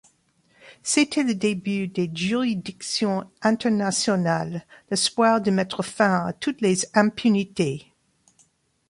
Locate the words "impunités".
6.95-7.93